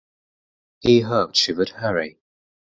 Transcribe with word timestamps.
He 0.79 1.01
hoped 1.01 1.35
she 1.37 1.53
would 1.53 1.69
hurry. 1.69 2.17